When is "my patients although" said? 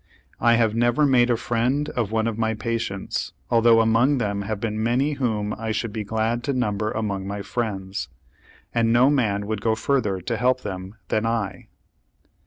2.35-3.81